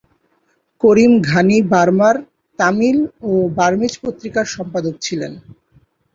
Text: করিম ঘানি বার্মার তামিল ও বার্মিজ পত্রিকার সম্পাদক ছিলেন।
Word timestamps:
করিম 0.81 1.11
ঘানি 1.29 1.57
বার্মার 1.71 2.15
তামিল 2.59 2.97
ও 3.21 3.31
বার্মিজ 3.57 3.93
পত্রিকার 4.03 4.45
সম্পাদক 4.55 4.95
ছিলেন। 5.05 5.33